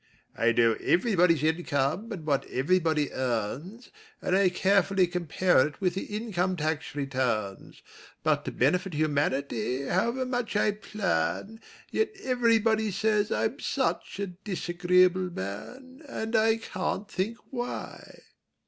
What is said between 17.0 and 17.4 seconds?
think